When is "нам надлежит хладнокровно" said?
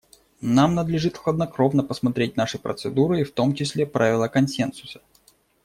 0.57-1.83